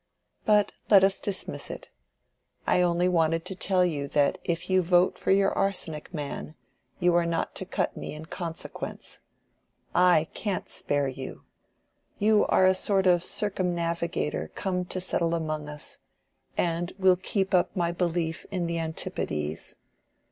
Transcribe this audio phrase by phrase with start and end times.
[0.45, 1.89] But let us dismiss it.
[2.65, 6.55] I only wanted to tell you that if you vote for your arsenic man,
[6.99, 9.19] you are not to cut me in consequence.
[9.93, 11.43] I can't spare you.
[12.17, 15.99] You are a sort of circumnavigator come to settle among us,
[16.57, 19.75] and will keep up my belief in the antipodes.